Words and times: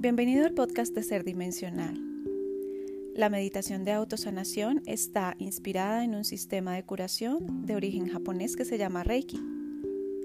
Bienvenido 0.00 0.46
al 0.46 0.54
podcast 0.54 0.94
de 0.94 1.02
Ser 1.02 1.24
Dimensional. 1.24 2.00
La 3.16 3.28
meditación 3.30 3.82
de 3.84 3.90
autosanación 3.90 4.80
está 4.86 5.34
inspirada 5.38 6.04
en 6.04 6.14
un 6.14 6.24
sistema 6.24 6.74
de 6.74 6.84
curación 6.84 7.66
de 7.66 7.74
origen 7.74 8.06
japonés 8.06 8.54
que 8.54 8.64
se 8.64 8.78
llama 8.78 9.02
Reiki. 9.02 9.40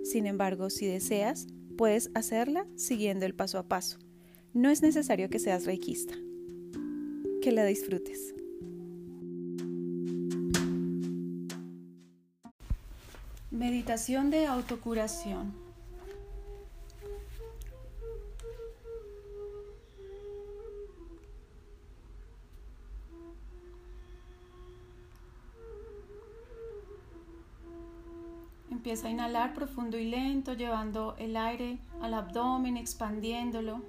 Sin 0.04 0.28
embargo, 0.28 0.70
si 0.70 0.86
deseas, 0.86 1.48
puedes 1.75 2.12
hacerla 2.14 2.68
siguiendo 2.75 3.25
el 3.25 3.34
paso 3.34 3.57
a 3.57 3.68
paso. 3.68 3.98
No 4.54 4.70
es 4.70 4.84
necesario 4.84 5.28
que 5.32 5.39
seas 5.39 5.66
reikista. 5.66 6.14
Que 7.42 7.52
la 7.52 7.66
disfrutes. 7.66 8.36
Meditación 13.50 14.29
de 14.29 14.46
autocuración. 14.46 15.63
A 29.02 29.10
inhalar 29.10 29.56
profundo 29.56 29.97
y 29.97 30.06
lento, 30.06 30.54
llevando 30.54 31.15
el 31.18 31.36
aire 31.36 31.79
al 32.00 32.14
abdomen, 32.14 32.78
expandiéndolo. 32.78 33.81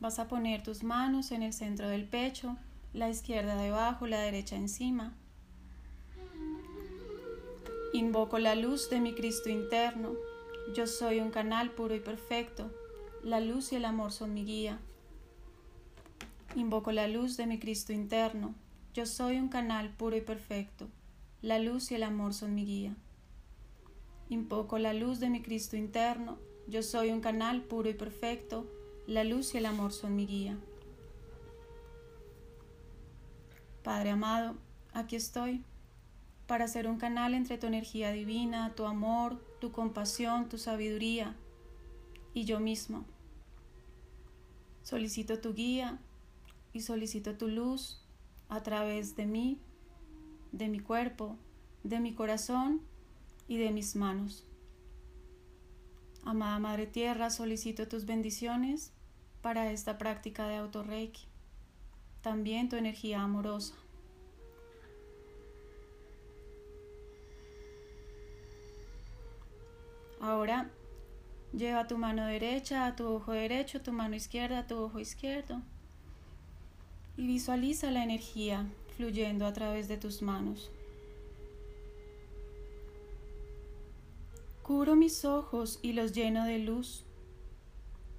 Vas 0.00 0.18
a 0.18 0.28
poner 0.28 0.62
tus 0.62 0.82
manos 0.82 1.30
en 1.30 1.42
el 1.42 1.52
centro 1.52 1.86
del 1.86 2.06
pecho, 2.06 2.56
la 2.94 3.10
izquierda 3.10 3.56
debajo, 3.56 4.06
la 4.06 4.20
derecha 4.20 4.56
encima. 4.56 5.12
Invoco 7.92 8.38
la 8.38 8.54
luz 8.54 8.88
de 8.88 8.98
mi 9.00 9.12
Cristo 9.12 9.50
interno. 9.50 10.14
Yo 10.74 10.86
soy 10.86 11.20
un 11.20 11.30
canal 11.30 11.70
puro 11.72 11.94
y 11.94 12.00
perfecto 12.00 12.79
la 13.22 13.40
luz 13.40 13.72
y 13.72 13.76
el 13.76 13.84
amor 13.84 14.12
son 14.12 14.32
mi 14.32 14.44
guía. 14.44 14.78
Invoco 16.54 16.90
la 16.90 17.06
luz 17.06 17.36
de 17.36 17.46
mi 17.46 17.58
Cristo 17.58 17.92
interno. 17.92 18.54
Yo 18.94 19.06
soy 19.06 19.38
un 19.38 19.48
canal 19.48 19.90
puro 19.90 20.16
y 20.16 20.20
perfecto. 20.20 20.88
La 21.42 21.58
luz 21.58 21.90
y 21.90 21.94
el 21.94 22.02
amor 22.02 22.34
son 22.34 22.54
mi 22.54 22.64
guía. 22.64 22.96
Invoco 24.30 24.78
la 24.78 24.94
luz 24.94 25.20
de 25.20 25.28
mi 25.28 25.42
Cristo 25.42 25.76
interno. 25.76 26.38
Yo 26.66 26.82
soy 26.82 27.10
un 27.10 27.20
canal 27.20 27.62
puro 27.62 27.90
y 27.90 27.94
perfecto. 27.94 28.66
La 29.06 29.22
luz 29.24 29.54
y 29.54 29.58
el 29.58 29.66
amor 29.66 29.92
son 29.92 30.16
mi 30.16 30.26
guía. 30.26 30.58
Padre 33.82 34.10
amado, 34.10 34.56
aquí 34.92 35.16
estoy 35.16 35.62
para 36.46 36.68
ser 36.68 36.88
un 36.88 36.98
canal 36.98 37.34
entre 37.34 37.58
tu 37.58 37.66
energía 37.66 38.12
divina, 38.12 38.74
tu 38.74 38.86
amor, 38.86 39.40
tu 39.60 39.72
compasión, 39.72 40.48
tu 40.48 40.58
sabiduría 40.58 41.36
y 42.34 42.44
yo 42.44 42.60
mismo. 42.60 43.04
Solicito 44.82 45.38
tu 45.40 45.54
guía 45.54 45.98
y 46.72 46.80
solicito 46.80 47.36
tu 47.36 47.48
luz 47.48 48.02
a 48.48 48.62
través 48.62 49.16
de 49.16 49.26
mí, 49.26 49.58
de 50.52 50.68
mi 50.68 50.80
cuerpo, 50.80 51.36
de 51.84 52.00
mi 52.00 52.14
corazón 52.14 52.80
y 53.48 53.58
de 53.58 53.70
mis 53.70 53.96
manos. 53.96 54.44
Amada 56.24 56.58
Madre 56.58 56.86
Tierra, 56.86 57.30
solicito 57.30 57.88
tus 57.88 58.04
bendiciones 58.04 58.92
para 59.42 59.72
esta 59.72 59.96
práctica 59.98 60.46
de 60.48 60.56
autorreiki. 60.56 61.26
También 62.20 62.68
tu 62.68 62.76
energía 62.76 63.22
amorosa. 63.22 63.74
Ahora 70.20 70.70
Lleva 71.52 71.88
tu 71.88 71.98
mano 71.98 72.26
derecha 72.26 72.86
a 72.86 72.94
tu 72.94 73.06
ojo 73.06 73.32
derecho, 73.32 73.82
tu 73.82 73.92
mano 73.92 74.14
izquierda 74.14 74.60
a 74.60 74.66
tu 74.66 74.78
ojo 74.78 75.00
izquierdo. 75.00 75.60
Y 77.16 77.26
visualiza 77.26 77.90
la 77.90 78.04
energía 78.04 78.66
fluyendo 78.96 79.46
a 79.46 79.52
través 79.52 79.88
de 79.88 79.96
tus 79.96 80.22
manos. 80.22 80.70
Curo 84.62 84.94
mis 84.94 85.24
ojos 85.24 85.80
y 85.82 85.94
los 85.94 86.12
lleno 86.12 86.44
de 86.44 86.60
luz. 86.60 87.04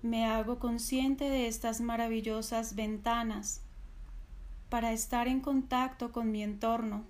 Me 0.02 0.26
hago 0.26 0.60
consciente 0.60 1.30
de 1.30 1.48
estas 1.48 1.80
maravillosas 1.80 2.76
ventanas 2.76 3.62
para 4.70 4.92
estar 4.92 5.30
en 5.30 5.40
contacto 5.40 6.12
con 6.12 6.32
mi 6.32 6.44
entorno 6.44 7.06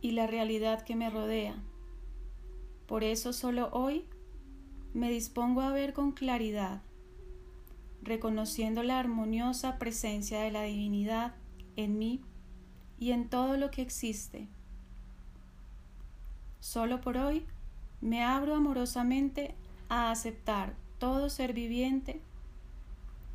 y 0.00 0.12
la 0.12 0.26
realidad 0.28 0.82
que 0.82 0.94
me 0.94 1.10
rodea. 1.10 1.56
Por 2.86 3.02
eso 3.02 3.32
solo 3.32 3.70
hoy 3.72 4.04
me 4.94 5.10
dispongo 5.10 5.60
a 5.60 5.72
ver 5.72 5.92
con 5.92 6.12
claridad, 6.12 6.80
reconociendo 8.02 8.84
la 8.84 9.00
armoniosa 9.00 9.78
presencia 9.78 10.40
de 10.40 10.52
la 10.52 10.62
divinidad 10.62 11.34
en 11.76 11.98
mí 11.98 12.20
y 13.00 13.10
en 13.10 13.28
todo 13.28 13.56
lo 13.56 13.72
que 13.72 13.82
existe. 13.82 14.46
Solo 16.60 17.00
por 17.00 17.16
hoy 17.18 17.44
me 18.00 18.22
abro 18.22 18.54
amorosamente 18.54 19.54
a 19.88 20.12
aceptar 20.12 20.74
todo 20.98 21.28
ser 21.28 21.52
viviente 21.52 22.20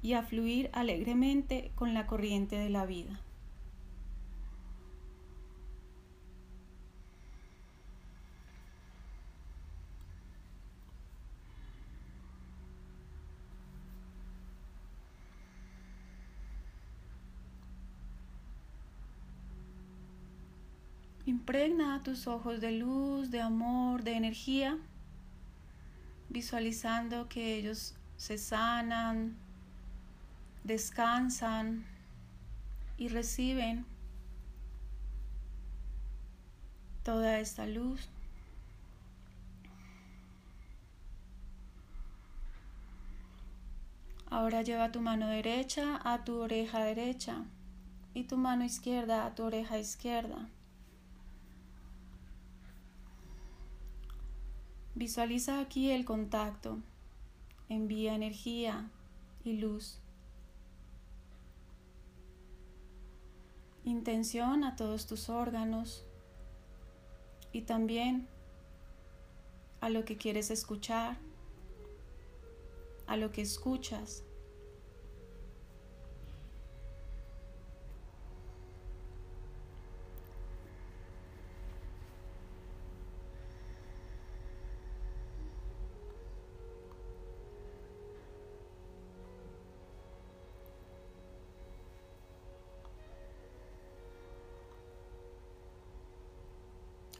y 0.01 0.13
a 0.13 0.23
fluir 0.23 0.69
alegremente 0.71 1.71
con 1.75 1.93
la 1.93 2.07
corriente 2.07 2.55
de 2.55 2.69
la 2.69 2.85
vida. 2.85 3.19
Impregna 21.49 22.03
tus 22.03 22.27
ojos 22.27 22.61
de 22.61 22.73
luz, 22.73 23.31
de 23.31 23.41
amor, 23.41 24.03
de 24.03 24.13
energía, 24.13 24.77
visualizando 26.29 27.27
que 27.27 27.55
ellos 27.55 27.95
se 28.17 28.37
sanan, 28.37 29.35
descansan 30.63 31.87
y 32.99 33.07
reciben 33.07 33.83
toda 37.01 37.39
esta 37.39 37.65
luz. 37.65 38.07
Ahora 44.29 44.61
lleva 44.61 44.91
tu 44.91 45.01
mano 45.01 45.25
derecha 45.29 45.99
a 46.03 46.23
tu 46.23 46.41
oreja 46.41 46.83
derecha 46.83 47.43
y 48.13 48.25
tu 48.25 48.37
mano 48.37 48.63
izquierda 48.63 49.25
a 49.25 49.33
tu 49.33 49.45
oreja 49.45 49.79
izquierda. 49.79 50.47
Visualiza 54.99 55.61
aquí 55.61 55.91
el 55.91 56.03
contacto. 56.03 56.77
Envía 57.69 58.15
energía 58.15 58.91
y 59.45 59.53
luz. 59.53 60.01
Intención 63.85 64.65
a 64.65 64.75
todos 64.75 65.07
tus 65.07 65.29
órganos 65.29 66.05
y 67.53 67.61
también 67.61 68.27
a 69.79 69.87
lo 69.87 70.03
que 70.03 70.17
quieres 70.17 70.51
escuchar, 70.51 71.15
a 73.07 73.15
lo 73.15 73.31
que 73.31 73.41
escuchas. 73.41 74.25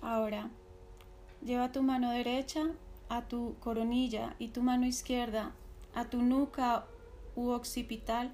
Ahora, 0.02 0.50
lleva 1.44 1.72
tu 1.72 1.84
mano 1.84 2.12
derecha 2.12 2.72
a 3.10 3.28
tu 3.28 3.56
coronilla 3.60 4.36
y 4.40 4.50
tu 4.50 4.62
mano 4.62 4.86
izquierda 4.86 5.54
a 5.94 6.06
tu 6.06 6.22
nuca 6.22 6.86
u 7.36 7.50
occipital. 7.50 8.34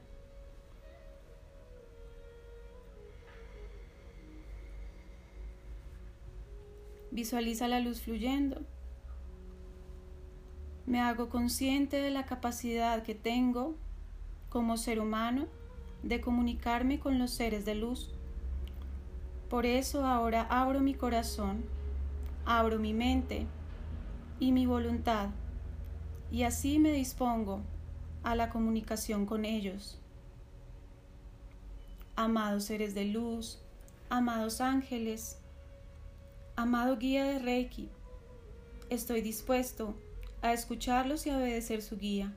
Visualiza 7.11 7.67
la 7.67 7.79
luz 7.79 8.01
fluyendo. 8.01 8.61
Me 10.85 10.99
hago 10.99 11.29
consciente 11.29 11.97
de 11.97 12.11
la 12.11 12.25
capacidad 12.25 13.03
que 13.03 13.15
tengo 13.15 13.75
como 14.49 14.77
ser 14.77 14.99
humano 14.99 15.47
de 16.03 16.21
comunicarme 16.21 16.99
con 16.99 17.17
los 17.17 17.31
seres 17.31 17.65
de 17.65 17.75
luz 17.75 18.14
Por 19.49 19.65
eso 19.65 20.05
ahora 20.05 20.47
abro 20.49 20.79
mi 20.81 20.95
corazón, 20.95 21.63
abro 22.45 22.79
mi 22.79 22.93
mente 22.93 23.45
y 24.39 24.51
mi 24.51 24.65
voluntad, 24.65 25.29
y 26.31 26.43
así 26.43 26.79
me 26.79 26.91
dispongo 26.91 27.61
a 28.23 28.35
la 28.35 28.49
comunicación 28.49 29.25
con 29.25 29.45
ellos. 29.45 29.99
Amados 32.15 32.65
seres 32.65 32.95
de 32.95 33.05
luz, 33.05 33.61
amados 34.09 34.61
ángeles, 34.61 35.37
amado 36.55 36.97
guía 36.97 37.25
de 37.25 37.39
Reiki, 37.39 37.89
estoy 38.89 39.21
dispuesto 39.21 39.95
a 40.41 40.53
escucharlos 40.53 41.27
y 41.27 41.31
obedecer 41.31 41.81
su 41.81 41.97
guía. 41.97 42.33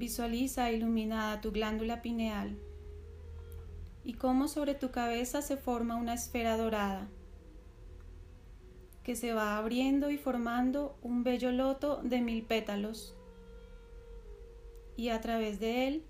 Visualiza 0.00 0.72
iluminada 0.72 1.42
tu 1.42 1.52
glándula 1.52 2.00
pineal 2.00 2.56
y 4.02 4.14
cómo 4.14 4.48
sobre 4.48 4.74
tu 4.74 4.90
cabeza 4.90 5.42
se 5.42 5.58
forma 5.58 5.96
una 5.96 6.14
esfera 6.14 6.56
dorada 6.56 7.06
que 9.02 9.14
se 9.14 9.34
va 9.34 9.58
abriendo 9.58 10.10
y 10.10 10.16
formando 10.16 10.98
un 11.02 11.22
bello 11.22 11.52
loto 11.52 12.00
de 12.02 12.22
mil 12.22 12.42
pétalos 12.44 13.14
y 14.96 15.10
a 15.10 15.20
través 15.20 15.60
de 15.60 15.88
él 15.88 16.06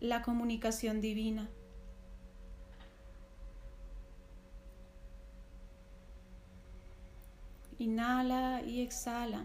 la 0.00 0.22
comunicación 0.22 1.02
divina. 1.02 1.50
Inhala 7.76 8.62
y 8.62 8.80
exhala, 8.80 9.44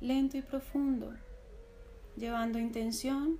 lento 0.00 0.36
y 0.36 0.42
profundo, 0.42 1.12
llevando 2.16 2.58
intención 2.58 3.38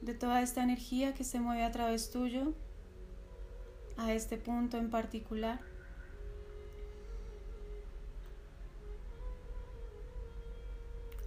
de 0.00 0.14
toda 0.14 0.42
esta 0.42 0.62
energía 0.62 1.14
que 1.14 1.24
se 1.24 1.40
mueve 1.40 1.64
a 1.64 1.72
través 1.72 2.10
tuyo 2.10 2.54
a 3.96 4.12
este 4.12 4.36
punto 4.36 4.78
en 4.78 4.90
particular. 4.90 5.60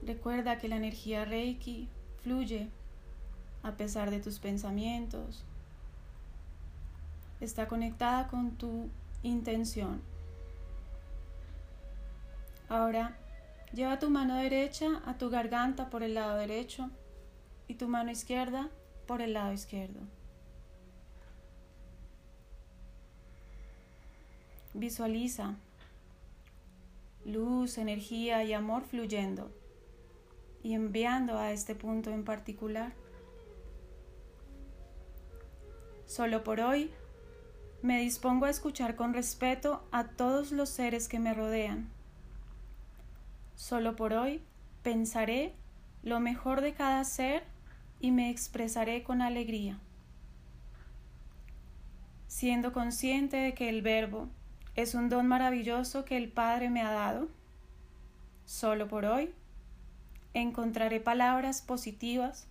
Recuerda 0.04 0.58
que 0.58 0.70
la 0.70 0.78
energía 0.78 1.26
Reiki 1.26 1.90
fluye 2.24 2.70
a 3.64 3.74
pesar 3.74 4.12
de 4.12 4.20
tus 4.20 4.40
pensamientos. 4.40 5.44
Está 7.42 7.68
conectada 7.68 8.28
con 8.28 8.52
tu 8.52 8.90
intención. 9.24 10.02
Ahora 12.70 13.18
lleva 13.74 14.00
tu 14.00 14.10
mano 14.10 14.36
derecha 14.36 15.02
a 15.06 15.18
tu 15.18 15.30
garganta 15.30 15.90
por 15.90 16.04
el 16.04 16.16
lado 16.16 16.38
derecho 16.38 16.90
y 17.68 17.76
tu 17.76 17.88
mano 17.88 18.12
izquierda 18.12 18.70
por 19.06 19.22
el 19.22 19.34
lado 19.34 19.54
izquierdo. 19.54 20.02
Visualiza 24.74 25.56
luz, 27.26 27.78
energía 27.78 28.44
y 28.44 28.54
amor 28.54 28.84
fluyendo 28.84 29.52
y 30.64 30.74
enviando 30.74 31.38
a 31.38 31.52
este 31.52 31.76
punto 31.76 32.12
en 32.12 32.24
particular. 32.24 32.94
Solo 36.06 36.44
por 36.44 36.60
hoy 36.60 36.92
me 37.82 38.00
dispongo 38.02 38.46
a 38.46 38.50
escuchar 38.50 38.96
con 38.96 39.14
respeto 39.14 39.88
a 39.92 40.10
todos 40.10 40.52
los 40.52 40.70
seres 40.70 41.08
que 41.08 41.20
me 41.20 41.34
rodean. 41.34 41.99
Solo 43.60 43.98
por 43.98 44.14
hoy 44.14 44.42
pensaré 44.84 45.54
lo 46.02 46.22
mejor 46.22 46.62
de 46.62 46.74
cada 46.74 47.04
ser 47.04 47.44
y 48.00 48.12
me 48.12 48.30
expresaré 48.30 49.04
con 49.04 49.22
alegría. 49.22 49.78
Siendo 52.28 52.72
consciente 52.72 53.36
de 53.36 53.54
que 53.54 53.68
el 53.68 53.82
verbo 53.82 54.30
es 54.76 54.96
un 54.96 55.10
don 55.10 55.28
maravilloso 55.28 56.06
que 56.06 56.16
el 56.16 56.32
Padre 56.32 56.70
me 56.70 56.82
ha 56.82 56.92
dado, 56.92 57.28
solo 58.46 58.88
por 58.88 59.04
hoy 59.04 59.34
encontraré 60.34 61.02
palabras 61.02 61.62
positivas 61.62 62.48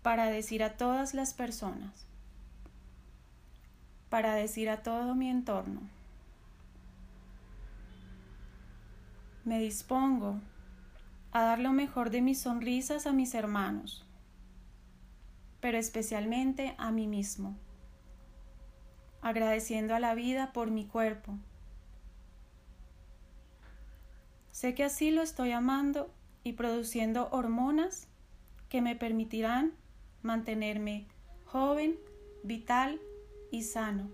para 0.00 0.30
decir 0.30 0.64
a 0.64 0.78
todas 0.78 1.12
las 1.12 1.34
personas 1.34 2.06
para 4.08 4.34
decir 4.34 4.70
a 4.70 4.82
todo 4.82 5.14
mi 5.14 5.28
entorno. 5.28 5.95
Me 9.46 9.60
dispongo 9.60 10.40
a 11.30 11.42
dar 11.44 11.60
lo 11.60 11.72
mejor 11.72 12.10
de 12.10 12.20
mis 12.20 12.40
sonrisas 12.40 13.06
a 13.06 13.12
mis 13.12 13.32
hermanos, 13.32 14.04
pero 15.60 15.78
especialmente 15.78 16.74
a 16.78 16.90
mí 16.90 17.06
mismo, 17.06 17.56
agradeciendo 19.22 19.94
a 19.94 20.00
la 20.00 20.16
vida 20.16 20.52
por 20.52 20.72
mi 20.72 20.84
cuerpo. 20.84 21.38
Sé 24.50 24.74
que 24.74 24.82
así 24.82 25.12
lo 25.12 25.22
estoy 25.22 25.52
amando 25.52 26.12
y 26.42 26.54
produciendo 26.54 27.28
hormonas 27.30 28.08
que 28.68 28.82
me 28.82 28.96
permitirán 28.96 29.74
mantenerme 30.22 31.06
joven, 31.44 32.00
vital 32.42 33.00
y 33.52 33.62
sano. 33.62 34.10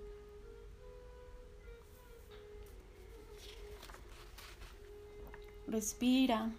Respira 5.72 6.50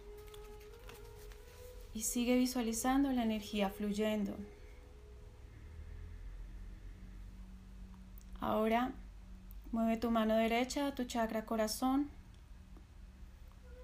y 1.94 2.02
sigue 2.02 2.36
visualizando 2.36 3.12
la 3.12 3.22
energía 3.22 3.70
fluyendo. 3.70 4.36
Ahora 8.40 8.92
mueve 9.72 9.98
tu 9.98 10.10
mano 10.10 10.36
derecha 10.36 10.88
a 10.88 10.96
tu 10.96 11.04
chakra 11.04 11.46
corazón 11.46 12.10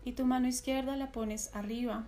y 0.04 0.14
tu 0.14 0.26
mano 0.26 0.48
izquierda 0.48 0.96
la 0.96 1.12
pones 1.12 1.56
arriba 1.56 2.08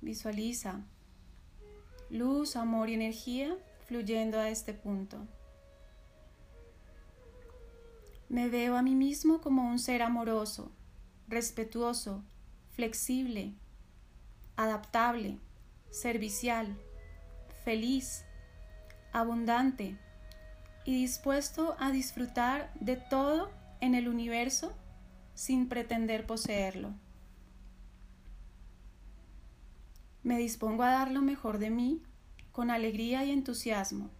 Visualiza 0.00 0.80
luz, 2.08 2.56
amor 2.56 2.88
y 2.88 2.94
energía 2.94 3.58
a 4.38 4.48
este 4.48 4.74
punto. 4.74 5.18
Me 8.28 8.48
veo 8.48 8.76
a 8.76 8.82
mí 8.82 8.94
mismo 8.94 9.40
como 9.40 9.68
un 9.68 9.78
ser 9.78 10.02
amoroso, 10.02 10.72
respetuoso, 11.28 12.24
flexible, 12.72 13.54
adaptable, 14.56 15.38
servicial, 15.90 16.76
feliz, 17.64 18.24
abundante 19.12 19.96
y 20.84 20.94
dispuesto 20.96 21.76
a 21.78 21.92
disfrutar 21.92 22.72
de 22.80 22.96
todo 22.96 23.52
en 23.80 23.94
el 23.94 24.08
universo 24.08 24.76
sin 25.34 25.68
pretender 25.68 26.26
poseerlo. 26.26 26.94
Me 30.24 30.38
dispongo 30.38 30.82
a 30.82 30.90
dar 30.90 31.12
lo 31.12 31.22
mejor 31.22 31.58
de 31.58 31.70
mí 31.70 32.02
con 32.54 32.70
alegría 32.70 33.24
y 33.24 33.32
entusiasmo. 33.32 34.10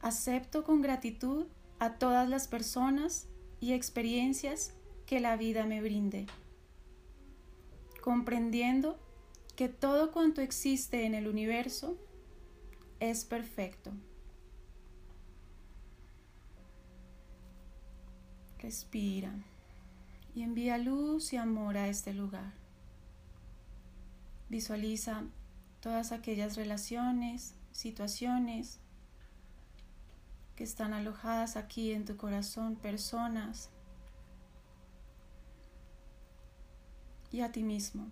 Acepto 0.00 0.64
con 0.64 0.82
gratitud 0.82 1.46
a 1.78 1.92
todas 1.92 2.28
las 2.28 2.48
personas 2.48 3.28
y 3.60 3.72
experiencias 3.72 4.74
que 5.06 5.20
la 5.20 5.36
vida 5.36 5.64
me 5.64 5.80
brinde, 5.80 6.26
comprendiendo 8.02 8.98
que 9.54 9.68
todo 9.68 10.10
cuanto 10.10 10.40
existe 10.40 11.06
en 11.06 11.14
el 11.14 11.28
universo 11.28 11.96
es 12.98 13.24
perfecto. 13.24 13.92
Respira 18.58 19.32
y 20.34 20.42
envía 20.42 20.78
luz 20.78 21.32
y 21.32 21.36
amor 21.36 21.76
a 21.76 21.86
este 21.86 22.12
lugar. 22.12 22.54
Visualiza 24.48 25.26
todas 25.82 26.12
aquellas 26.12 26.56
relaciones, 26.56 27.54
situaciones 27.72 28.78
que 30.54 30.62
están 30.62 30.94
alojadas 30.94 31.56
aquí 31.56 31.90
en 31.92 32.04
tu 32.04 32.16
corazón, 32.16 32.76
personas 32.76 33.68
y 37.32 37.40
a 37.40 37.50
ti 37.50 37.64
mismo. 37.64 38.06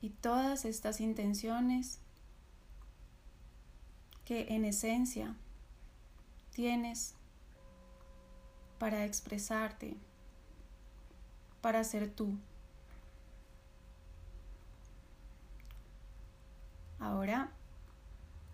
Y 0.00 0.08
todas 0.08 0.64
estas 0.64 1.00
intenciones 1.00 2.00
que 4.24 4.54
en 4.54 4.64
esencia 4.64 5.36
tienes 6.52 7.14
para 8.78 9.04
expresarte 9.04 9.96
para 11.60 11.84
ser 11.84 12.10
tú. 12.10 12.36
Ahora 17.02 17.50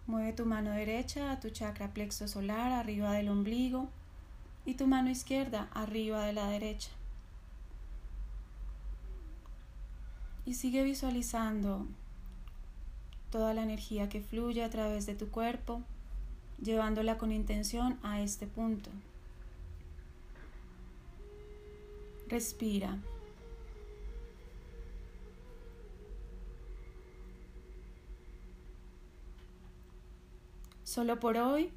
Mueve 0.09 0.33
tu 0.33 0.47
mano 0.47 0.71
derecha 0.71 1.33
a 1.33 1.39
tu 1.39 1.51
chakra 1.51 1.93
plexo 1.93 2.27
solar 2.29 2.73
arriba 2.73 3.13
del 3.13 3.29
ombligo 3.29 3.91
y 4.65 4.73
tu 4.73 4.87
mano 4.87 5.11
izquierda 5.11 5.69
arriba 5.75 6.25
de 6.25 6.33
la 6.33 6.49
derecha. 6.49 6.89
Y 10.47 10.55
sigue 10.55 10.83
visualizando 10.83 11.87
toda 13.31 13.53
la 13.53 13.63
energía 13.63 14.09
que 14.09 14.23
fluye 14.23 14.65
a 14.65 14.71
través 14.71 15.05
de 15.05 15.15
tu 15.15 15.29
cuerpo, 15.29 15.83
llevándola 16.59 17.19
con 17.19 17.31
intención 17.31 17.99
a 18.03 18.23
este 18.23 18.47
punto. 18.47 18.89
Respira. 22.29 22.97
Solo 30.99 31.21
por 31.21 31.37
hoy 31.37 31.73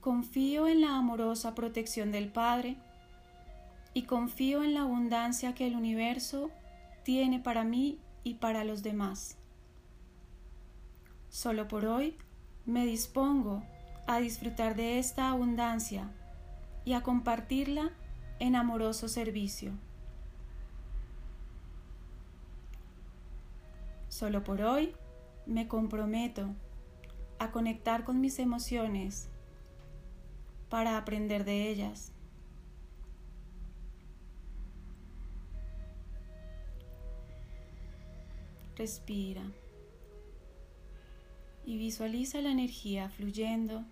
confío 0.00 0.66
en 0.66 0.80
la 0.80 0.96
amorosa 0.96 1.54
protección 1.54 2.12
del 2.12 2.32
Padre 2.32 2.78
y 3.92 4.04
confío 4.04 4.64
en 4.64 4.72
la 4.72 4.80
abundancia 4.80 5.54
que 5.54 5.66
el 5.66 5.76
universo 5.76 6.50
tiene 7.02 7.40
para 7.40 7.62
mí 7.62 8.00
y 8.24 8.36
para 8.36 8.64
los 8.64 8.82
demás. 8.82 9.36
Solo 11.28 11.68
por 11.68 11.84
hoy 11.84 12.16
me 12.64 12.86
dispongo 12.86 13.64
a 14.06 14.18
disfrutar 14.18 14.76
de 14.76 14.98
esta 14.98 15.28
abundancia 15.28 16.10
y 16.86 16.94
a 16.94 17.02
compartirla 17.02 17.90
en 18.38 18.56
amoroso 18.56 19.08
servicio. 19.08 19.72
Solo 24.08 24.42
por 24.42 24.62
hoy 24.62 24.94
me 25.44 25.68
comprometo 25.68 26.54
a 27.42 27.50
conectar 27.50 28.04
con 28.04 28.20
mis 28.20 28.38
emociones 28.38 29.28
para 30.68 30.96
aprender 30.96 31.44
de 31.44 31.68
ellas. 31.68 32.12
Respira 38.76 39.42
y 41.66 41.78
visualiza 41.78 42.40
la 42.40 42.50
energía 42.50 43.10
fluyendo, 43.10 43.84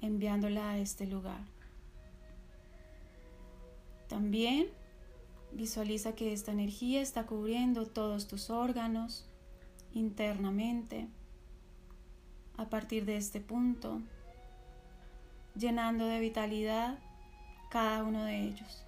enviándola 0.00 0.70
a 0.70 0.78
este 0.78 1.06
lugar. 1.06 1.44
También 4.08 4.68
visualiza 5.52 6.14
que 6.14 6.32
esta 6.32 6.52
energía 6.52 7.02
está 7.02 7.26
cubriendo 7.26 7.86
todos 7.86 8.28
tus 8.28 8.48
órganos 8.48 9.26
internamente 9.92 11.08
a 12.56 12.66
partir 12.66 13.04
de 13.04 13.16
este 13.16 13.40
punto, 13.40 14.00
llenando 15.54 16.06
de 16.06 16.20
vitalidad 16.20 16.98
cada 17.70 18.02
uno 18.04 18.24
de 18.24 18.48
ellos. 18.48 18.84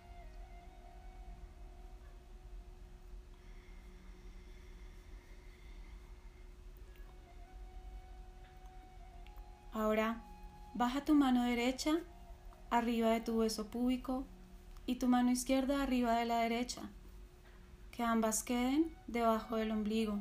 Ahora 9.72 10.22
baja 10.74 11.04
tu 11.04 11.14
mano 11.14 11.42
derecha 11.42 11.98
arriba 12.70 13.10
de 13.10 13.20
tu 13.20 13.40
hueso 13.40 13.66
púbico 13.66 14.24
y 14.86 14.96
tu 14.96 15.08
mano 15.08 15.30
izquierda 15.30 15.82
arriba 15.82 16.16
de 16.16 16.26
la 16.26 16.38
derecha, 16.38 16.82
que 17.90 18.02
ambas 18.02 18.42
queden 18.42 18.94
debajo 19.06 19.56
del 19.56 19.72
ombligo. 19.72 20.20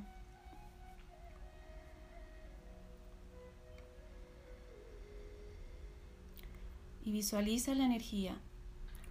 Y 7.04 7.12
visualiza 7.12 7.76
la 7.76 7.86
energía 7.86 8.38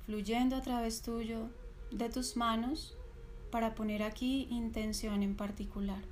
fluyendo 0.06 0.56
a 0.56 0.62
través 0.62 1.02
tuyo 1.02 1.48
de 1.90 2.08
tus 2.08 2.36
manos 2.36 2.96
para 3.50 3.74
poner 3.74 4.02
aquí 4.02 4.48
intención 4.50 5.22
en 5.22 5.36
particular. 5.36 6.02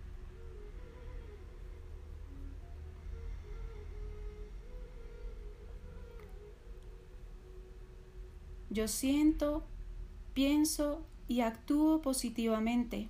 Yo 8.72 8.86
siento, 8.86 9.64
pienso 10.32 11.04
y 11.26 11.40
actúo 11.40 12.02
positivamente 12.02 13.08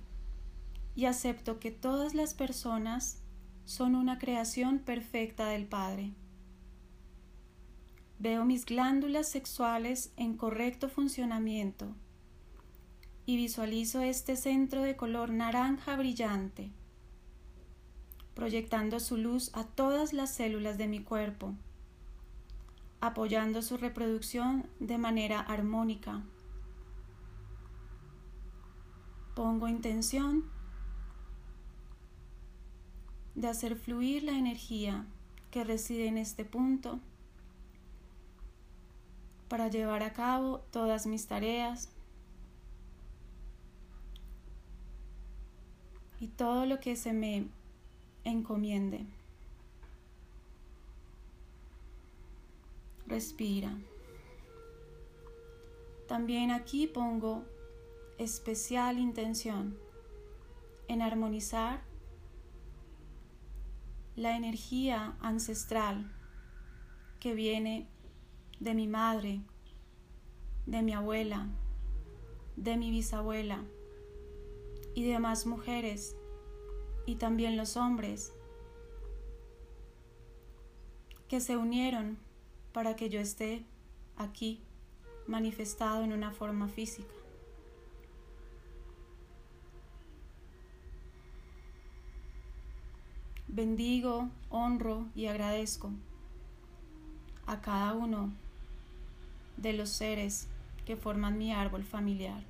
y 0.95 1.05
acepto 1.05 1.59
que 1.59 1.69
todas 1.69 2.15
las 2.15 2.33
personas 2.33 3.21
son 3.65 3.95
una 3.95 4.17
creación 4.17 4.79
perfecta 4.79 5.47
del 5.47 5.67
Padre. 5.67 6.13
Veo 8.21 8.45
mis 8.45 8.65
glándulas 8.65 9.27
sexuales 9.27 10.13
en 10.15 10.37
correcto 10.37 10.89
funcionamiento 10.89 11.87
y 13.25 13.35
visualizo 13.35 14.01
este 14.01 14.35
centro 14.35 14.83
de 14.83 14.95
color 14.95 15.31
naranja 15.31 15.95
brillante, 15.95 16.69
proyectando 18.35 18.99
su 18.99 19.17
luz 19.17 19.49
a 19.55 19.63
todas 19.63 20.13
las 20.13 20.35
células 20.35 20.77
de 20.77 20.87
mi 20.87 21.01
cuerpo, 21.01 21.55
apoyando 22.99 23.63
su 23.63 23.77
reproducción 23.77 24.69
de 24.79 24.99
manera 24.99 25.39
armónica. 25.39 26.21
Pongo 29.33 29.67
intención 29.67 30.45
de 33.33 33.47
hacer 33.47 33.75
fluir 33.75 34.21
la 34.21 34.37
energía 34.37 35.07
que 35.49 35.63
reside 35.63 36.05
en 36.05 36.19
este 36.19 36.45
punto 36.45 36.99
para 39.51 39.67
llevar 39.67 40.01
a 40.01 40.13
cabo 40.13 40.59
todas 40.71 41.05
mis 41.05 41.27
tareas 41.27 41.89
y 46.21 46.29
todo 46.29 46.65
lo 46.65 46.79
que 46.79 46.95
se 46.95 47.11
me 47.11 47.47
encomiende. 48.23 49.05
Respira. 53.07 53.77
También 56.07 56.51
aquí 56.51 56.87
pongo 56.87 57.43
especial 58.19 58.99
intención 58.99 59.77
en 60.87 61.01
armonizar 61.01 61.81
la 64.15 64.37
energía 64.37 65.17
ancestral 65.19 66.09
que 67.19 67.33
viene 67.33 67.89
de 68.61 68.75
mi 68.75 68.87
madre, 68.87 69.41
de 70.67 70.83
mi 70.83 70.93
abuela, 70.93 71.47
de 72.55 72.77
mi 72.77 72.91
bisabuela 72.91 73.63
y 74.93 75.03
de 75.03 75.17
más 75.17 75.47
mujeres 75.47 76.15
y 77.07 77.15
también 77.15 77.57
los 77.57 77.75
hombres 77.75 78.31
que 81.27 81.41
se 81.41 81.57
unieron 81.57 82.19
para 82.71 82.95
que 82.95 83.09
yo 83.09 83.19
esté 83.19 83.65
aquí 84.15 84.61
manifestado 85.25 86.03
en 86.03 86.13
una 86.13 86.31
forma 86.31 86.67
física. 86.67 87.15
Bendigo, 93.47 94.29
honro 94.51 95.07
y 95.15 95.25
agradezco 95.25 95.89
a 97.47 97.59
cada 97.59 97.93
uno 97.93 98.31
de 99.57 99.73
los 99.73 99.89
seres 99.89 100.47
que 100.85 100.95
forman 100.95 101.37
mi 101.37 101.53
árbol 101.53 101.83
familiar. 101.83 102.43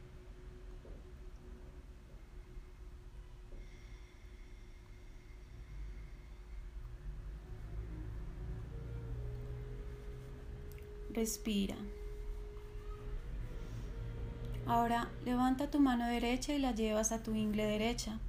Respira. 11.14 11.76
Ahora 14.66 15.10
levanta 15.26 15.70
tu 15.70 15.80
mano 15.80 16.08
derecha 16.08 16.54
y 16.54 16.60
la 16.60 16.72
llevas 16.72 17.12
a 17.12 17.22
tu 17.22 17.36
ingle 17.36 17.66
derecha. 17.66 18.20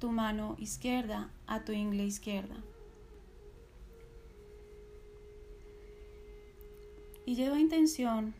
Tu 0.00 0.10
mano 0.10 0.56
izquierda 0.58 1.30
a 1.46 1.64
tu 1.64 1.72
ingle 1.72 2.04
izquierda. 2.04 2.56
Y 7.26 7.34
lleva 7.34 7.58
intención 7.58 8.34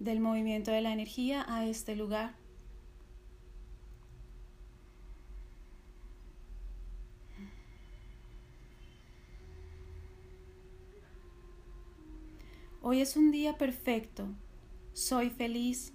del 0.00 0.18
movimiento 0.18 0.72
de 0.72 0.80
la 0.80 0.92
energía 0.92 1.46
a 1.48 1.64
este 1.64 1.94
lugar. 1.94 2.34
Hoy 12.82 13.00
es 13.00 13.16
un 13.16 13.30
día 13.30 13.56
perfecto. 13.56 14.26
Soy 14.92 15.30
feliz. 15.30 15.92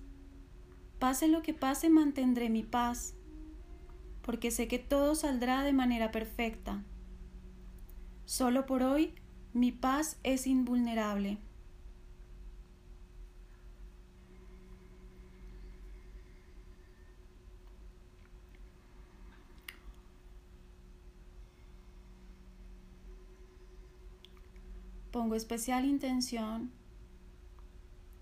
Pase 1.00 1.28
lo 1.28 1.42
que 1.42 1.54
pase, 1.54 1.90
mantendré 1.90 2.50
mi 2.50 2.64
paz, 2.64 3.16
porque 4.22 4.50
sé 4.50 4.70
que 4.70 4.80
todo 4.80 5.14
saldrá 5.14 5.64
de 5.64 5.74
manera 5.74 6.12
perfecta. 6.12 6.84
Solo 8.24 8.66
por 8.66 8.82
hoy 8.82 9.14
mi 9.56 9.72
paz 9.72 10.18
es 10.24 10.48
invulnerable. 10.48 11.38
Pongo 25.10 25.36
especial 25.36 25.86
intención 25.86 26.70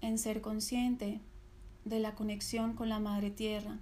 en 0.01 0.19
ser 0.19 0.39
consciente 0.39 1.19
de 1.83 1.99
la 1.99 2.13
conexión 2.13 2.75
con 2.75 2.89
la 2.89 2.99
Madre 2.99 3.31
Tierra, 3.31 3.79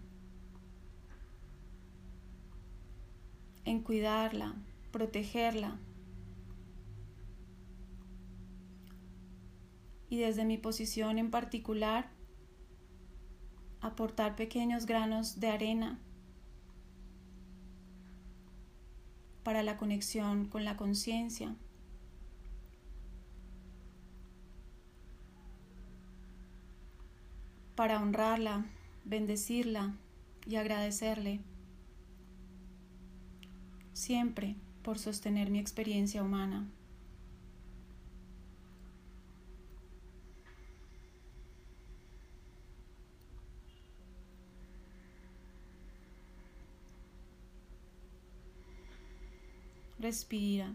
en 3.65 3.81
cuidarla, 3.81 4.55
protegerla. 4.93 5.77
Y 10.11 10.19
desde 10.19 10.45
mi 10.45 10.59
posición 10.59 11.17
en 11.17 11.31
particular, 11.31 12.11
aportar 13.79 14.35
pequeños 14.35 14.85
granos 14.85 15.39
de 15.39 15.47
arena 15.47 15.99
para 19.41 19.63
la 19.63 19.77
conexión 19.77 20.45
con 20.45 20.65
la 20.65 20.77
conciencia. 20.77 21.55
para 27.81 27.99
honrarla, 27.99 28.65
bendecirla 29.05 29.95
y 30.45 30.57
agradecerle 30.57 31.39
siempre 33.93 34.55
por 34.83 34.99
sostener 34.99 35.49
mi 35.49 35.57
experiencia 35.57 36.21
humana. 36.21 36.69
Respira. 50.01 50.73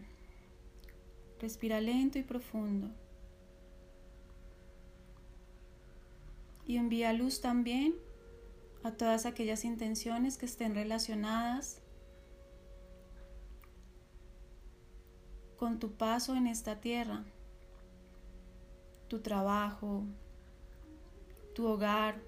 Respira 1.38 1.80
lento 1.80 2.18
y 2.18 2.23
profundo. 2.23 2.88
y 6.66 6.76
envía 6.76 7.12
luz 7.12 7.40
también 7.40 7.95
a 8.83 8.90
todas 8.92 9.25
aquellas 9.25 9.64
intenciones 9.64 10.37
que 10.37 10.47
estén 10.47 10.75
relacionadas 10.75 11.80
con 15.56 15.78
tu 15.78 15.92
paso 15.92 16.35
en 16.35 16.47
esta 16.47 16.80
tierra, 16.80 17.25
tu 19.09 19.21
trabajo, 19.21 20.04
tu 21.54 21.66
hogar. 21.66 22.21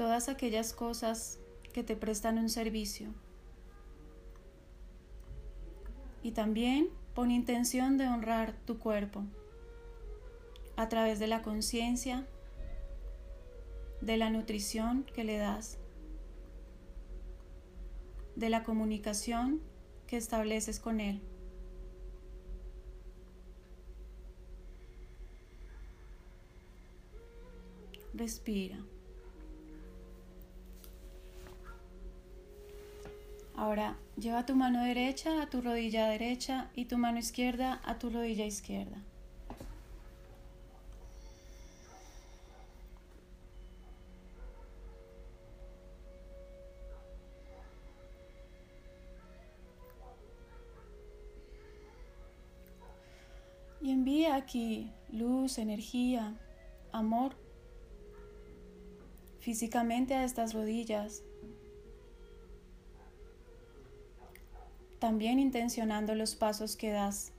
Todas 0.00 0.30
aquellas 0.30 0.72
cosas 0.72 1.38
que 1.74 1.84
te 1.84 1.94
prestan 1.94 2.38
un 2.38 2.48
servicio. 2.48 3.10
Y 6.22 6.30
también 6.30 6.88
con 7.14 7.30
intención 7.30 7.98
de 7.98 8.08
honrar 8.08 8.54
tu 8.64 8.78
cuerpo 8.78 9.24
a 10.76 10.88
través 10.88 11.18
de 11.18 11.26
la 11.26 11.42
conciencia, 11.42 12.26
de 14.00 14.16
la 14.16 14.30
nutrición 14.30 15.04
que 15.04 15.22
le 15.22 15.36
das, 15.36 15.76
de 18.36 18.48
la 18.48 18.64
comunicación 18.64 19.60
que 20.06 20.16
estableces 20.16 20.80
con 20.80 21.00
él. 21.00 21.20
Respira. 28.14 28.78
Ahora 33.60 33.98
lleva 34.16 34.46
tu 34.46 34.56
mano 34.56 34.82
derecha 34.82 35.42
a 35.42 35.50
tu 35.50 35.60
rodilla 35.60 36.08
derecha 36.08 36.70
y 36.74 36.86
tu 36.86 36.96
mano 36.96 37.18
izquierda 37.18 37.78
a 37.84 37.98
tu 37.98 38.08
rodilla 38.08 38.46
izquierda. 38.46 39.02
Y 53.82 53.90
envía 53.90 54.36
aquí 54.36 54.90
luz, 55.12 55.58
energía, 55.58 56.34
amor 56.92 57.36
físicamente 59.40 60.14
a 60.14 60.24
estas 60.24 60.54
rodillas 60.54 61.24
también 65.00 65.38
intencionando 65.38 66.14
los 66.14 66.36
pasos 66.36 66.76
que 66.76 66.90
das, 66.90 67.32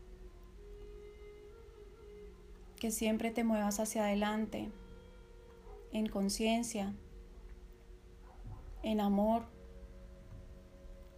que 2.80 2.90
siempre 2.90 3.30
te 3.30 3.44
muevas 3.44 3.80
hacia 3.80 4.04
adelante, 4.04 4.70
en 5.94 6.08
conciencia, 6.08 6.96
en 8.82 9.00
amor, 9.00 9.46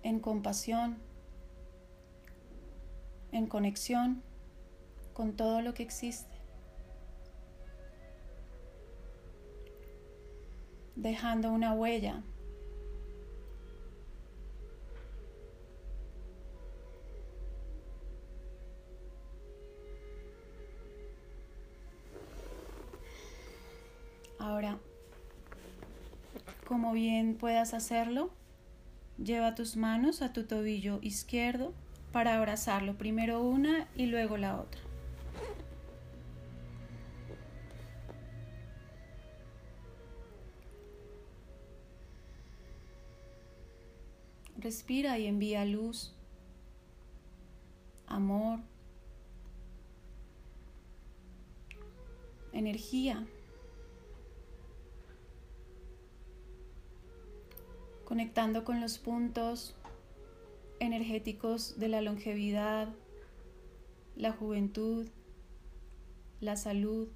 en 0.03 0.19
compasión, 0.19 0.97
en 3.31 3.47
conexión 3.47 4.21
con 5.13 5.37
todo 5.37 5.61
lo 5.61 5.73
que 5.73 5.83
existe. 5.83 6.33
Dejando 10.97 11.51
una 11.51 11.73
huella 11.73 12.21
Ahora, 24.53 24.77
como 26.67 26.93
bien 26.93 27.37
puedas 27.37 27.73
hacerlo, 27.73 28.29
lleva 29.17 29.55
tus 29.55 29.77
manos 29.77 30.21
a 30.21 30.31
tu 30.31 30.45
tobillo 30.45 30.99
izquierdo 31.01 31.73
para 32.11 32.35
abrazarlo, 32.35 32.95
primero 32.95 33.41
una 33.41 33.87
y 33.95 34.05
luego 34.05 34.37
la 34.37 34.61
otra. 34.61 34.79
Respira 44.59 45.17
y 45.17 45.25
envía 45.25 45.65
luz, 45.65 46.13
amor, 48.05 48.59
energía 52.51 53.25
conectando 58.05 58.63
con 58.63 58.81
los 58.81 58.97
puntos 58.97 59.75
energéticos 60.79 61.79
de 61.79 61.87
la 61.87 62.01
longevidad, 62.01 62.89
la 64.15 64.31
juventud, 64.31 65.07
la 66.39 66.55
salud. 66.57 67.07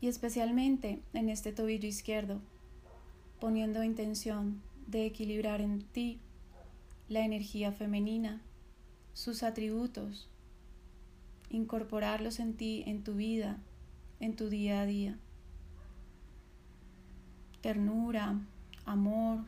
Y 0.00 0.08
especialmente 0.08 1.00
en 1.14 1.28
este 1.28 1.52
tobillo 1.52 1.88
izquierdo, 1.88 2.40
poniendo 3.40 3.84
intención 3.84 4.60
de 4.86 5.06
equilibrar 5.06 5.60
en 5.60 5.80
ti 5.80 6.20
la 7.08 7.24
energía 7.24 7.70
femenina 7.70 8.42
sus 9.14 9.42
atributos, 9.42 10.28
incorporarlos 11.50 12.38
en 12.40 12.56
ti, 12.56 12.84
en 12.86 13.04
tu 13.04 13.14
vida, 13.14 13.58
en 14.20 14.36
tu 14.36 14.48
día 14.48 14.80
a 14.80 14.86
día. 14.86 15.18
Ternura, 17.60 18.40
amor, 18.84 19.44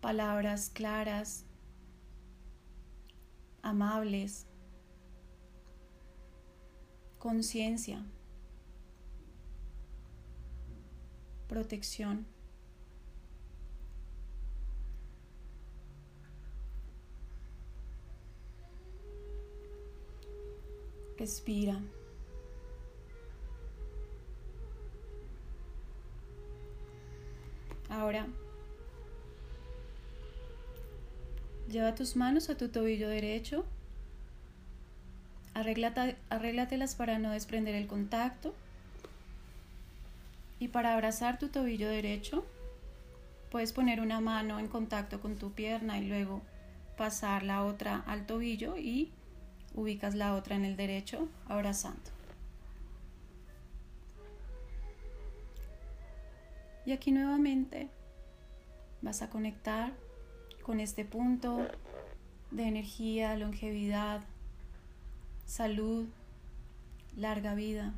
palabras 0.00 0.70
claras, 0.70 1.44
amables, 3.62 4.46
conciencia, 7.18 8.02
protección. 11.48 12.26
Respira. 21.20 21.78
Ahora, 27.90 28.26
lleva 31.68 31.94
tus 31.94 32.16
manos 32.16 32.48
a 32.48 32.56
tu 32.56 32.70
tobillo 32.70 33.10
derecho. 33.10 33.66
arréglatelas 35.52 36.94
para 36.94 37.18
no 37.18 37.32
desprender 37.32 37.74
el 37.74 37.86
contacto. 37.86 38.54
Y 40.58 40.68
para 40.68 40.94
abrazar 40.94 41.38
tu 41.38 41.48
tobillo 41.48 41.90
derecho, 41.90 42.46
puedes 43.50 43.74
poner 43.74 44.00
una 44.00 44.22
mano 44.22 44.58
en 44.58 44.68
contacto 44.68 45.20
con 45.20 45.36
tu 45.36 45.52
pierna 45.52 45.98
y 45.98 46.06
luego 46.06 46.40
pasar 46.96 47.42
la 47.42 47.62
otra 47.62 48.02
al 48.06 48.24
tobillo 48.24 48.78
y 48.78 49.12
ubicas 49.74 50.14
la 50.14 50.34
otra 50.34 50.56
en 50.56 50.64
el 50.64 50.76
derecho 50.76 51.28
abrazando. 51.48 52.10
Y 56.86 56.92
aquí 56.92 57.12
nuevamente 57.12 57.88
vas 59.02 59.22
a 59.22 59.30
conectar 59.30 59.92
con 60.62 60.80
este 60.80 61.04
punto 61.04 61.66
de 62.50 62.64
energía, 62.64 63.36
longevidad, 63.36 64.22
salud, 65.46 66.08
larga 67.16 67.54
vida, 67.54 67.94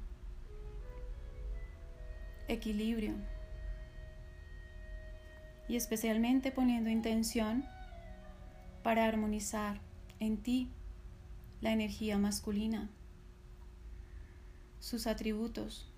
equilibrio. 2.49 3.15
Y 5.69 5.77
especialmente 5.77 6.51
poniendo 6.51 6.91
intención 6.91 7.65
para 8.83 9.07
armonizar 9.07 9.81
en 10.21 10.37
ti 10.37 10.71
la 11.63 11.73
energía 11.73 12.19
masculina, 12.19 12.91
sus 14.81 15.07
atributos, 15.07 15.89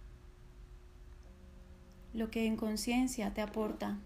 lo 2.12 2.30
que 2.30 2.46
en 2.46 2.56
conciencia 2.56 3.34
te 3.34 3.40
aporta 3.40 3.98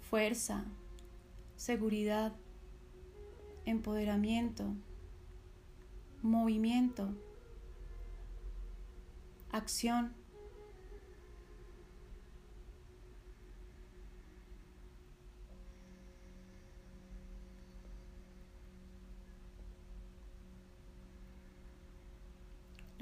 fuerza, 0.00 0.64
seguridad, 1.56 2.32
empoderamiento, 3.64 4.74
movimiento, 6.22 7.14
acción. 9.52 10.23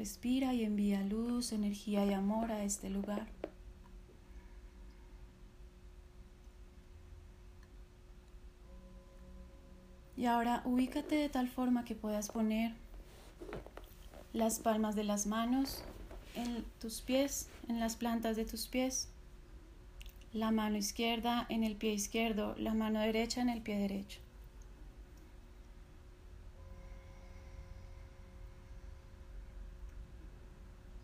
Respira 0.02 0.52
y 0.52 0.64
envía 0.64 1.00
luz, 1.04 1.52
energía 1.52 2.04
y 2.04 2.12
amor 2.12 2.50
a 2.50 2.64
este 2.64 2.90
lugar. 2.90 3.28
Y 10.16 10.26
ahora 10.26 10.62
ubícate 10.64 11.14
de 11.14 11.28
tal 11.28 11.48
forma 11.48 11.84
que 11.84 11.94
puedas 11.94 12.30
poner 12.30 12.72
las 14.32 14.58
palmas 14.58 14.96
de 14.96 15.04
las 15.04 15.28
manos 15.28 15.84
en 16.34 16.64
tus 16.80 17.00
pies, 17.00 17.48
en 17.68 17.78
las 17.78 17.94
plantas 17.94 18.34
de 18.34 18.44
tus 18.44 18.66
pies. 18.66 19.08
La 20.32 20.50
mano 20.50 20.78
izquierda 20.78 21.46
en 21.48 21.62
el 21.62 21.76
pie 21.76 21.92
izquierdo, 21.92 22.56
la 22.58 22.74
mano 22.74 22.98
derecha 22.98 23.40
en 23.40 23.50
el 23.50 23.62
pie 23.62 23.78
derecho. 23.78 24.21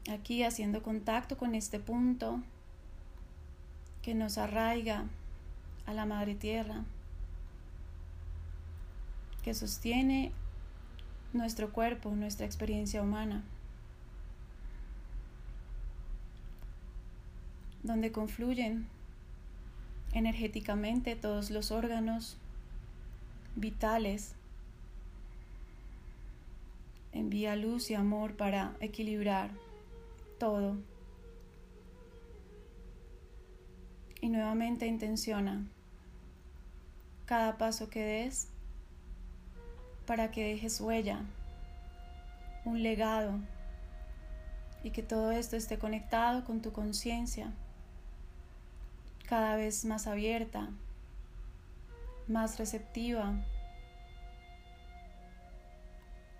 Aquí 0.08 0.42
haciendo 0.42 0.82
contacto 0.82 1.36
con 1.36 1.54
este 1.54 1.78
punto 1.78 2.40
que 4.02 4.14
nos 4.14 4.38
arraiga 4.38 5.04
a 5.86 5.92
la 5.92 6.06
madre 6.06 6.34
tierra, 6.34 6.84
que 9.42 9.54
sostiene 9.54 10.32
nuestro 11.32 11.72
cuerpo, 11.72 12.10
nuestra 12.10 12.46
experiencia 12.46 13.02
humana, 13.02 13.42
donde 17.82 18.12
confluyen 18.12 18.86
energéticamente 20.12 21.16
todos 21.16 21.50
los 21.50 21.70
órganos 21.70 22.36
vitales 23.56 24.34
envía 27.12 27.56
luz 27.56 27.90
y 27.90 27.94
amor 27.94 28.36
para 28.36 28.76
equilibrar 28.80 29.50
todo. 30.38 30.76
Y 34.20 34.28
nuevamente 34.28 34.86
intenciona 34.86 35.66
cada 37.26 37.58
paso 37.58 37.90
que 37.90 38.02
des 38.02 38.48
para 40.06 40.30
que 40.30 40.42
dejes 40.44 40.80
huella, 40.80 41.20
un 42.64 42.82
legado 42.82 43.38
y 44.82 44.90
que 44.90 45.02
todo 45.02 45.30
esto 45.30 45.56
esté 45.56 45.78
conectado 45.78 46.44
con 46.44 46.62
tu 46.62 46.72
conciencia 46.72 47.52
cada 49.28 49.56
vez 49.56 49.84
más 49.84 50.06
abierta, 50.06 50.70
más 52.26 52.58
receptiva 52.58 53.34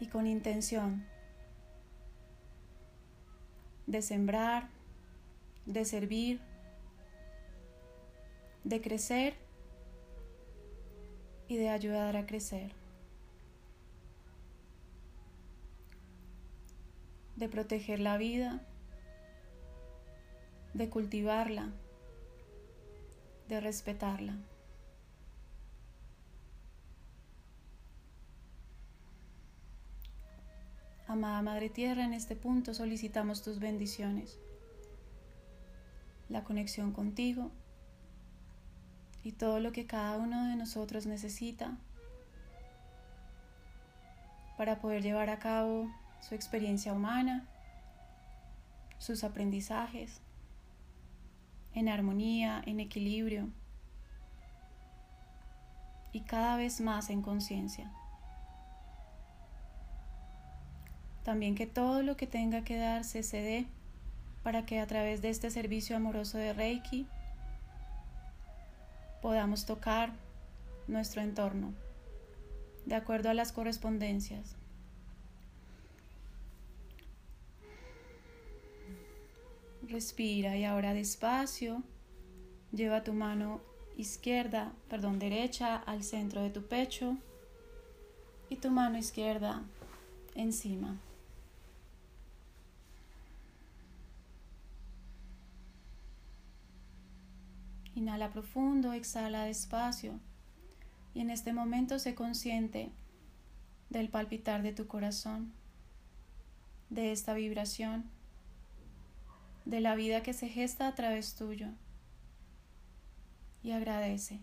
y 0.00 0.06
con 0.06 0.26
intención 0.26 1.04
de 3.88 4.02
sembrar, 4.02 4.68
de 5.64 5.84
servir, 5.86 6.40
de 8.62 8.82
crecer 8.82 9.34
y 11.48 11.56
de 11.56 11.70
ayudar 11.70 12.14
a 12.16 12.26
crecer. 12.26 12.72
De 17.36 17.48
proteger 17.48 17.98
la 17.98 18.18
vida, 18.18 18.60
de 20.74 20.90
cultivarla, 20.90 21.72
de 23.48 23.60
respetarla. 23.60 24.36
Amada 31.08 31.40
Madre 31.40 31.70
Tierra, 31.70 32.04
en 32.04 32.12
este 32.12 32.36
punto 32.36 32.74
solicitamos 32.74 33.42
tus 33.42 33.60
bendiciones, 33.60 34.38
la 36.28 36.44
conexión 36.44 36.92
contigo 36.92 37.50
y 39.24 39.32
todo 39.32 39.58
lo 39.58 39.72
que 39.72 39.86
cada 39.86 40.18
uno 40.18 40.48
de 40.48 40.56
nosotros 40.56 41.06
necesita 41.06 41.78
para 44.58 44.80
poder 44.82 45.02
llevar 45.02 45.30
a 45.30 45.38
cabo 45.38 45.90
su 46.20 46.34
experiencia 46.34 46.92
humana, 46.92 47.48
sus 48.98 49.24
aprendizajes, 49.24 50.20
en 51.72 51.88
armonía, 51.88 52.62
en 52.66 52.80
equilibrio 52.80 53.48
y 56.12 56.20
cada 56.20 56.58
vez 56.58 56.82
más 56.82 57.08
en 57.08 57.22
conciencia. 57.22 57.90
También 61.28 61.54
que 61.54 61.66
todo 61.66 62.02
lo 62.02 62.16
que 62.16 62.26
tenga 62.26 62.64
que 62.64 62.78
darse 62.78 63.22
se 63.22 63.42
dé 63.42 63.66
para 64.42 64.64
que 64.64 64.80
a 64.80 64.86
través 64.86 65.20
de 65.20 65.28
este 65.28 65.50
servicio 65.50 65.94
amoroso 65.94 66.38
de 66.38 66.54
Reiki 66.54 67.06
podamos 69.20 69.66
tocar 69.66 70.10
nuestro 70.86 71.20
entorno 71.20 71.74
de 72.86 72.94
acuerdo 72.94 73.28
a 73.28 73.34
las 73.34 73.52
correspondencias. 73.52 74.56
Respira 79.86 80.56
y 80.56 80.64
ahora 80.64 80.94
despacio 80.94 81.82
lleva 82.72 83.04
tu 83.04 83.12
mano 83.12 83.60
izquierda, 83.98 84.72
perdón, 84.88 85.18
derecha 85.18 85.76
al 85.76 86.04
centro 86.04 86.40
de 86.40 86.48
tu 86.48 86.62
pecho 86.62 87.18
y 88.48 88.56
tu 88.56 88.70
mano 88.70 88.96
izquierda 88.96 89.62
encima. 90.34 90.98
Inhala 97.98 98.30
profundo, 98.30 98.92
exhala 98.92 99.42
despacio. 99.42 100.20
Y 101.14 101.20
en 101.20 101.30
este 101.30 101.52
momento 101.52 101.98
sé 101.98 102.14
consciente 102.14 102.92
del 103.90 104.08
palpitar 104.08 104.62
de 104.62 104.72
tu 104.72 104.86
corazón, 104.86 105.52
de 106.90 107.10
esta 107.10 107.34
vibración, 107.34 108.04
de 109.64 109.80
la 109.80 109.96
vida 109.96 110.22
que 110.22 110.32
se 110.32 110.48
gesta 110.48 110.86
a 110.86 110.94
través 110.94 111.34
tuyo. 111.34 111.70
Y 113.64 113.72
agradece. 113.72 114.38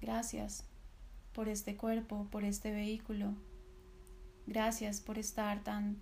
Gracias 0.00 0.64
por 1.34 1.50
este 1.50 1.76
cuerpo, 1.76 2.26
por 2.30 2.42
este 2.42 2.70
vehículo. 2.70 3.34
Gracias 4.46 5.02
por 5.02 5.18
estar 5.18 5.62
tan 5.62 5.98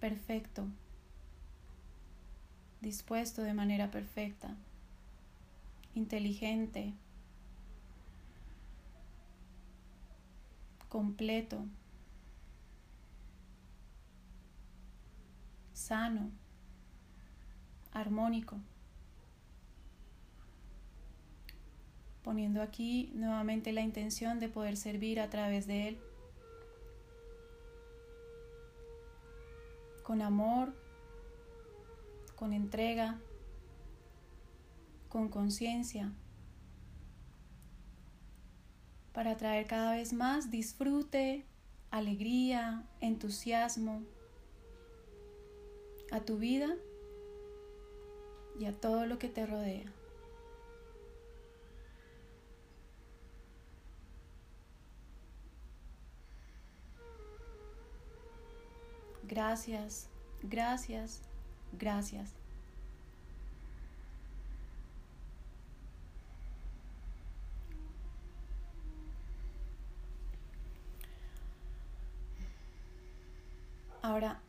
perfecto, 0.00 0.66
dispuesto 2.84 3.42
de 3.42 3.54
manera 3.54 3.90
perfecta, 3.90 4.54
inteligente, 5.94 6.92
completo, 10.88 11.64
sano, 15.72 16.30
armónico. 17.92 18.58
Poniendo 22.22 22.62
aquí 22.62 23.10
nuevamente 23.14 23.72
la 23.72 23.80
intención 23.80 24.38
de 24.40 24.48
poder 24.48 24.76
servir 24.76 25.20
a 25.20 25.30
través 25.30 25.66
de 25.66 25.88
él. 25.88 25.98
Con 30.02 30.22
amor, 30.22 30.83
con 32.36 32.52
entrega, 32.52 33.18
con 35.08 35.28
conciencia 35.28 36.12
para 39.14 39.36
traer 39.36 39.66
cada 39.68 39.92
vez 39.92 40.12
más 40.12 40.50
disfrute, 40.50 41.46
alegría, 41.90 42.84
entusiasmo 43.00 44.02
a 46.10 46.20
tu 46.20 46.36
vida 46.36 46.74
y 48.58 48.66
a 48.66 48.72
todo 48.72 49.06
lo 49.06 49.18
que 49.20 49.28
te 49.28 49.46
rodea. 49.46 49.92
Gracias, 59.22 60.08
gracias, 60.42 61.22
gracias. 61.78 62.32
Ahora 74.02 74.40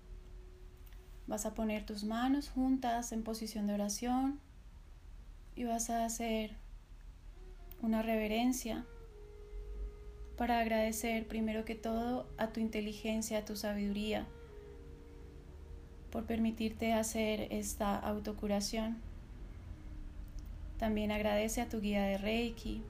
vas 1.28 1.46
a 1.46 1.54
poner 1.54 1.86
tus 1.86 2.04
manos 2.04 2.50
juntas 2.50 3.12
en 3.12 3.24
posición 3.24 3.68
de 3.68 3.74
oración 3.74 4.40
y 5.56 5.64
vas 5.64 5.90
a 5.90 6.04
hacer 6.06 6.58
una 7.82 8.02
reverencia 8.02 8.86
para 10.38 10.60
agradecer 10.60 11.28
primero 11.28 11.64
que 11.64 11.76
todo 11.76 12.28
a 12.38 12.52
tu 12.52 12.60
inteligencia, 12.60 13.40
a 13.40 13.46
tu 13.46 13.56
sabiduría, 13.56 14.28
por 16.12 16.26
permitirte 16.26 16.94
hacer 16.94 17.48
esta 17.52 17.98
autocuración. 17.98 18.98
También 20.78 21.12
agradece 21.12 21.62
a 21.62 21.70
tu 21.70 21.80
guía 21.80 22.04
de 22.04 22.18
Reiki, 22.18 22.82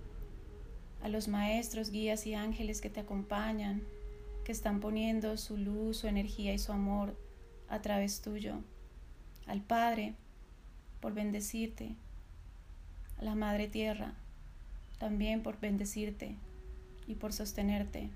a 1.02 1.10
los 1.10 1.28
maestros, 1.28 1.92
guías 1.92 2.26
y 2.26 2.34
ángeles 2.34 2.82
que 2.82 2.90
te 2.90 3.02
acompañan, 3.02 3.84
que 4.44 4.52
están 4.52 4.80
poniendo 4.80 5.38
su 5.38 5.58
luz, 5.58 5.98
su 5.98 6.08
energía 6.08 6.54
y 6.54 6.60
su 6.60 6.72
amor 6.72 7.18
a 7.70 7.82
través 7.82 8.22
tuyo. 8.22 8.56
Al 9.48 9.62
Padre, 9.62 10.16
por 11.00 11.14
bendecirte. 11.14 11.96
A 13.20 13.24
la 13.24 13.36
Madre 13.36 13.68
Tierra, 13.68 14.14
también 14.98 15.42
por 15.42 15.60
bendecirte 15.60 16.36
y 17.08 17.16
por 17.16 17.32
sostenerte. 17.32 18.10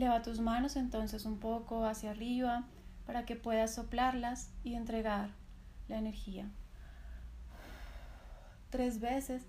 Eleva 0.00 0.22
tus 0.22 0.40
manos 0.40 0.76
entonces 0.76 1.26
un 1.26 1.38
poco 1.38 1.84
hacia 1.84 2.12
arriba 2.12 2.64
para 3.04 3.26
que 3.26 3.36
puedas 3.36 3.74
soplarlas 3.74 4.50
y 4.64 4.72
entregar 4.72 5.28
la 5.88 5.98
energía. 5.98 6.48
Tres 8.70 8.98
veces 8.98 9.42